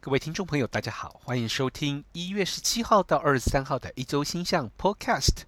[0.00, 5.42] 各位听众朋友，大家好，欢迎收听一月十七号到二十三号的一周星象 Podcast。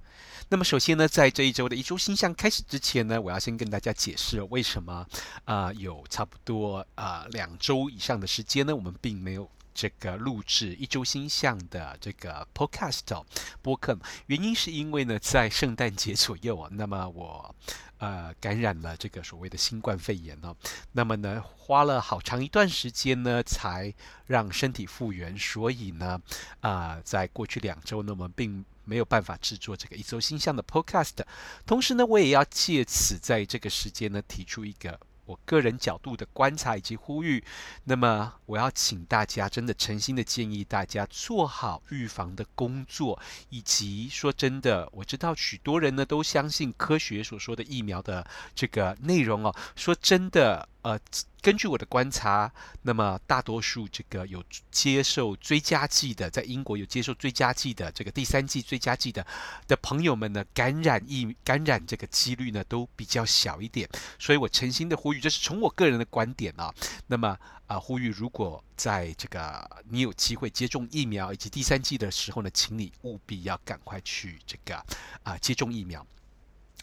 [0.49, 5.07] 那么，首先呢，在这一周的一周星象开始之前呢，我要先跟大家解释为什么
[5.45, 9.49] 啊、有差不多啊、两周以上的时间呢，我们并没有
[9.79, 13.25] 这个录制一周星象的这个 Podcast
[13.63, 13.97] 播客。
[14.27, 17.55] 原因是因为呢，在圣诞节左右啊，那么我。
[17.99, 20.55] 呃，感染了这个所谓的新冠肺炎哦，
[20.93, 23.93] 那么呢，花了好长一段时间呢，才
[24.27, 26.21] 让身体复原，所以呢，
[26.61, 31.25] 啊、在过去两周呢，我们并没有办法制作这个一周星象的 Podcast。
[31.67, 35.01] 同时呢，我也要借此在这个时间呢，提出一个。
[35.29, 37.45] 我个人角度的观察以及呼吁，
[37.85, 43.21] 那么我要请大家真的诚心的建议大家做好预防的工作，
[43.51, 50.67] 以及说真的，我知道许多人呢都相信科学所说的疫苗的这个内容哦，说真的。
[50.83, 50.99] 呃，
[51.41, 52.53] 根据我的观察，
[52.83, 59.27] 那么大多数这个有接受追加剂的，在英国有接受追加剂的这个第三剂追加剂的
[59.67, 63.89] 的朋友们呢，感染疫感染这个几率呢都比较小一点。
[64.19, 66.75] 所以我诚心的呼吁，这是从我个人的观点啊。
[67.07, 74.75] 那么啊、呼吁如果在这个你有机会接种疫苗以及第三剂的时候呢，请你务必要赶快去这个
[75.23, 76.05] 啊、接种疫苗。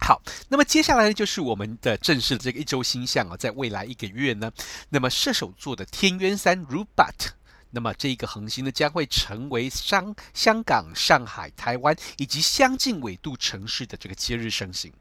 [0.01, 4.51] 好，那么接下来呢，就是我们的正式的这个一周星象啊，在未来一个月呢，
[4.89, 7.29] 那么射手座的天渊三 Rubat，
[7.75, 14.93] 那么这一个恒星呢，将会成为香香港、上海、台湾以及相近纬度城市的这个接日升星。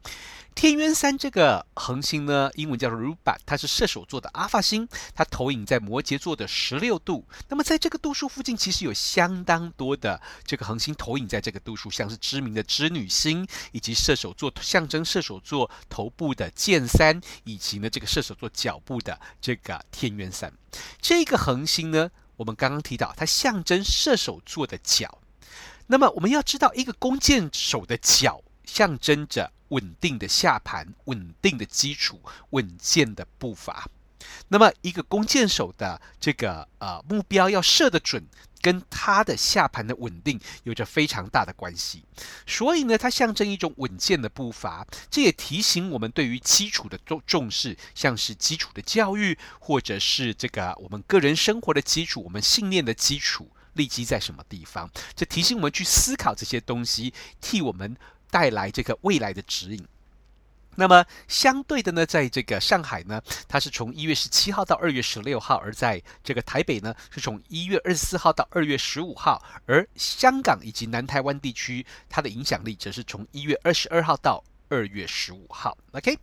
[0.53, 7.25] 天渊三这个恒星呢，英文叫做 Ruba，它是射手座的阿尔法星，它投影在摩羯座的十六度。
[7.49, 20.51] 那么在这个度数附近，其实有相当多的这个恒星投影在这个度数，像是知名的织女星，以及射手座象征射手座头部的剑三，以及呢这个射手座脚部的这个天渊三。
[21.01, 25.19] 这个恒星呢，我们刚刚提到，它象征射手座的脚。
[25.87, 29.51] 那么我们要知道，一个弓箭手的脚象征着。
[29.69, 33.89] 稳定的下盘，稳定的基础，稳健的步伐。
[34.49, 38.25] 那么，一个弓箭手的这个呃目标要射得准，
[38.61, 42.03] 跟他的下盘的稳定有着非常大的关系。
[42.45, 44.85] 所以呢，它象征一种稳健的步伐。
[45.09, 54.89] 这也提醒我们对于基础的重重视，像是基础的教育，或者是这个我们个人生活的基础，我们信念的基础立基在什么地方？
[55.15, 57.95] 这提醒我们去思考这些东西，替我们。
[58.31, 59.87] 带来这个未来的指引。
[60.75, 75.77] 那么相对的呢，在这个上海呢，它是从一月十七号到二月十六号；而在这个台北呢，是从一月二十四号到二月十五号；而香港以及南台湾地区，它的影响力则是从一月二十二号到二月十五号。
[75.91, 76.17] OK，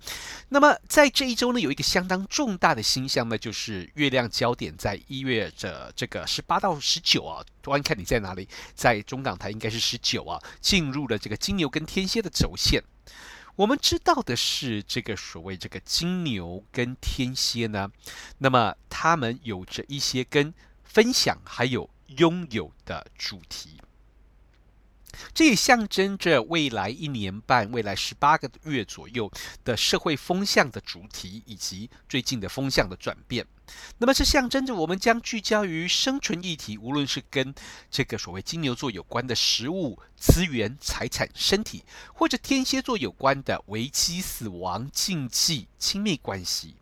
[0.48, 7.44] 那么在这一周呢，有一个相当重大的星象呢，就是月亮焦点在一月的这个十八到十九啊。
[7.62, 12.82] 端看你在哪里，在中港台应该是十九啊，进入了这个金牛跟天蝎的轴线。
[13.56, 17.90] 我们知道的是，这个所谓这个金牛跟天蝎呢，
[18.38, 20.54] 那么他们有着一些跟
[20.84, 23.78] 分享还有拥有的主题。
[25.34, 29.30] 这也象征着未来一年半、未来十八个月左右
[29.64, 33.46] 的社会风向的主题，以及最近的风向的转变。
[33.98, 37.54] 那么，这象征着我们将聚焦于生存议题，无论是跟
[37.90, 46.74] 这个所谓金牛座有关的食物、资源、财产、身体，或者天蝎座有关的危机、死亡、禁忌、亲密关系。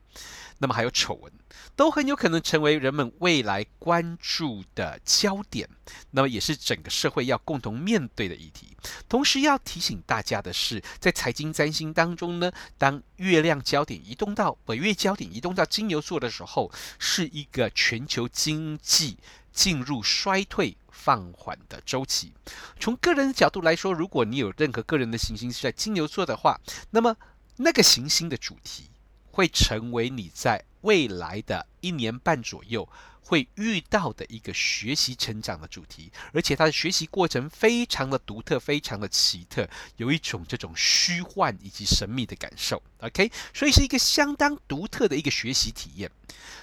[0.62, 1.32] 那么还有丑闻，
[1.74, 5.66] 都很有可能成为人们未来关注的焦点。
[6.10, 8.76] 那么也是整个社会要共同面对的议题。
[9.08, 19.16] 同时要提醒大家的是，在财经占星当中呢，当月亮焦点移动到北月焦点移动到金牛座的时候，是一个全球经济
[19.50, 22.34] 进入衰退放缓的周期。
[22.78, 26.60] 从个人的角度来说，如果你有任何个人的行星是在金牛座的话，
[26.90, 27.16] 那么
[27.56, 28.90] 那个行星的主题。
[29.30, 32.88] 会成为你在未来的一年半左右
[33.22, 42.82] 会遇到的一个学习成长的主题，而且它的学习过程非常的独特，非常的奇特，有一种这种虚幻以及神秘的感受。
[42.98, 46.10] OK，所以是一个相当独特的一个学习体验。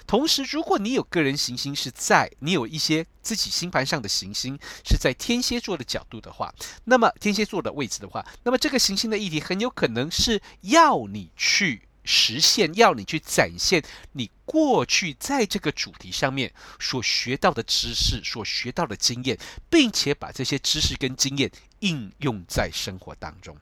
[0.06, 6.52] 同时，如果你有个人行星是在你有一些自己星盘上的行星是在天蝎座的角度的话，
[6.84, 11.87] 那么天蝎座的位置的话，那么这个行星的议题很有可能是要你去。
[12.10, 16.50] 实现要你去展现你过去在这个主题上面
[16.80, 19.38] 所学到的知识、所学到的经验，
[19.68, 21.50] 并且把这些知识跟经验
[21.80, 23.54] 应用在生活当中。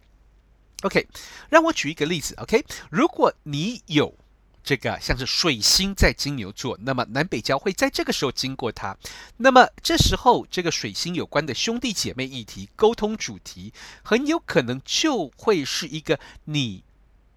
[0.82, 1.08] OK，
[1.50, 2.37] 让我举一个例子。
[2.37, 4.14] OK，如果你有
[4.62, 8.96] 这个像是水星在金牛座，那么南北交会在这个时候经过它，
[9.38, 13.72] 那么这时候这个水星有关的兄弟姐妹议题、沟通主题，
[14.04, 16.84] 很有可能就会是一个你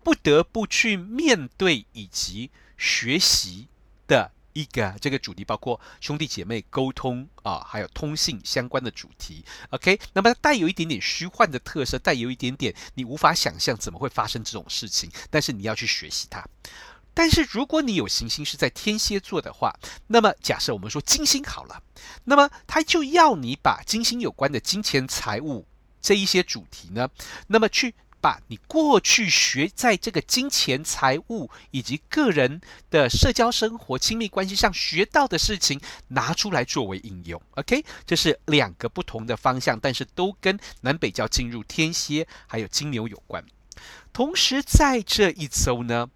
[0.04, 3.68] 不得不去面对以及学习
[4.08, 4.32] 的。
[4.54, 9.46] 一个这个主题包括兄弟姐妹沟通啊，还有通信相关的主题。
[9.70, 16.44] OK，那么带有一点点虚幻的特色，带有一点点你无法想象怎么会发生这种事情，但是你要去学习它。
[17.14, 19.74] 但是如果你有行星是在天蝎座的话，
[20.08, 21.82] 那么假设我们说金星好了，
[22.26, 25.68] 那么它就要你把金星有关的金钱财务
[26.02, 27.08] 这一些主题呢，
[27.48, 27.94] 那么去。
[28.22, 35.80] 把你过去学在这个金钱、财务以及个人的社交生活、亲密关系上学到的事情
[36.10, 37.84] 拿出来作为应用，OK？
[38.06, 43.44] 这是两个不同的方向，但是都跟南北交进入天蝎还有金牛有关。
[44.12, 46.10] 同时在这一周呢。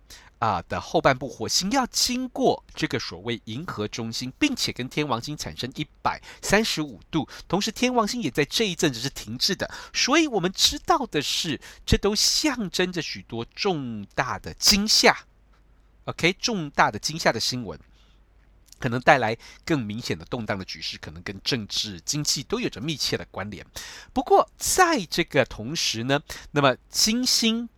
[0.43, 15.17] 啊的后半部，火星要经过这个所谓银河中心，并且跟天王星产生一百三十五度，同时天王星也在这一阵子是停滞的，所以我们知道的是，这都象征着许多重大的惊吓
[16.03, 17.79] ，OK，重大的惊吓的新闻，
[18.79, 23.65] 可能带来更明显的动荡的局势，可能跟政治、经济都有着密切的关联。
[24.11, 27.69] 不过在这个同时呢，那么金星。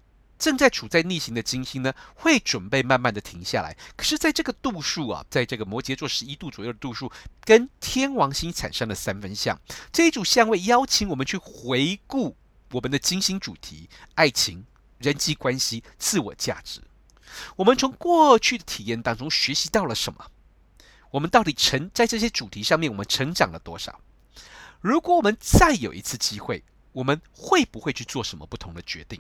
[0.46, 3.76] 正在处在逆行的金星呢，会准备慢慢的停下来。
[3.96, 7.12] 可是，在这个度数啊，在这个摩羯座十一度左右的度数，
[7.44, 9.60] 跟天王星产生了三分相。
[9.92, 12.38] 这一组相位邀请我们去回顾
[12.74, 14.64] 我们的金星主题：爱情、
[15.00, 16.80] 人际关系、自我价值。
[17.56, 20.28] 我们从过去的体验当中学习到了什么？
[21.10, 24.00] 我们到底成在这些主题上面，我们成长了多少？
[24.80, 29.20] 如果我们再有一次机会，我们会不会去做什么不同的决定？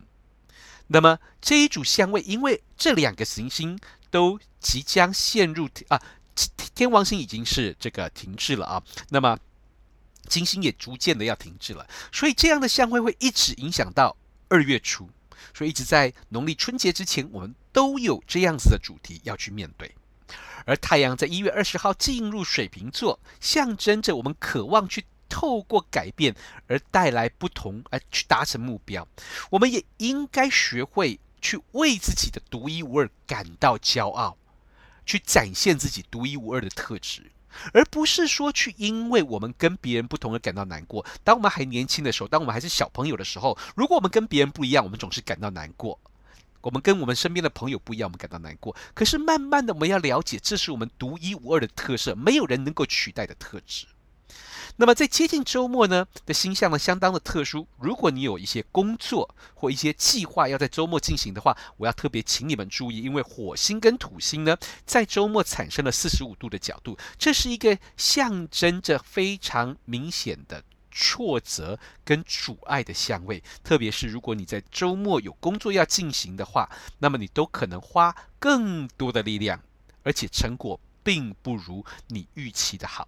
[0.87, 3.79] 那么这一组相位，因为这两个行星
[4.11, 6.01] 都即将陷入啊，
[6.73, 9.37] 天王星已经是这个停滞了啊，那么
[10.27, 14.15] 金星也逐渐的要停滞了，所以这样的相位会一直影响到
[14.47, 15.09] 二月初，
[15.53, 19.95] 所以一直在农历春节之前，我们都有这样子的主题要去面对。
[20.65, 25.05] 而太阳在一月二十号进入水瓶座，象征着我们渴望去。
[25.30, 26.36] 透过改变
[26.68, 29.07] 而带来不同，而去达成目标，
[29.50, 34.38] 我们也应该学会去为自己的独一无二感到骄傲，
[35.06, 37.31] 去展现自己独一无二的特质，
[37.74, 41.06] 而不是说去因为我们跟别人不同而感到难过。
[41.24, 46.00] 当我们还年轻的时候，当我们还是小朋友的时候，如果我们跟别人不一样，我们总是感到难过；
[46.62, 48.75] 我们跟我们身边的朋友不一样，我们感到难过。
[48.94, 53.86] 可是慢慢的，我们要了解，这是我们独一无二的特色，没有人能够取代的特质。
[54.77, 57.66] 那么在接近周末呢的星象呢，相当的特殊。
[57.77, 70.62] 如果你有一些工作或一些计划要在周末进行的话，我要特别请你们注意，因为火星跟土星呢在周末产生了四十五度的角度，这是一个象征着非常明显的
[70.92, 73.42] 挫折跟阻碍的相位。
[73.63, 76.69] 特别是如果你在周末有工作要进行的话，
[77.00, 79.62] 那么你都可能花更多的力量，
[80.04, 83.07] 而且成果并不如你预期的好。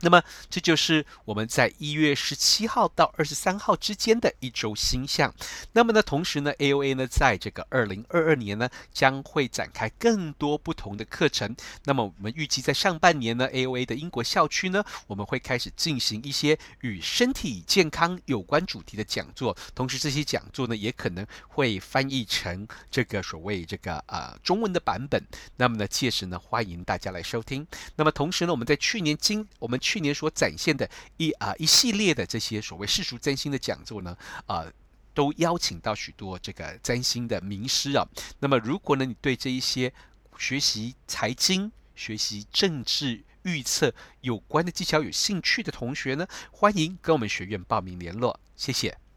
[0.00, 5.34] 那么，这就是我们在一月十七号到二十三号之间的一周星象。
[5.72, 11.56] 那么呢，同时呢，AOA 呢，在这个二零二二年呢，将会展开更多不同的课程。
[11.84, 19.56] 那么，我们预计在上半年呢，AOA 的英国校区呢，我们会开始进行一些与身体健康有关主题的讲座。
[19.74, 25.20] 同时，这些讲座呢，也可能会翻译成这个所谓这个呃中文的版本。
[25.56, 27.66] 那么呢，届时呢，欢迎大家来收听。
[27.96, 29.76] 那么，同时呢，我们在去年今我们。
[29.88, 34.14] 去年所展现的一啊一系列的这些所谓世俗占星的讲座呢，
[34.46, 34.66] 啊，
[35.14, 38.06] 都邀请到许多这个占星的名师啊。
[38.40, 39.90] 那么，如果呢你对这一些
[40.36, 48.38] 学习财经、学习政治预测有关的技巧有兴趣的同学呢，欢迎跟我们学院报名联络。
[48.56, 49.07] 谢谢。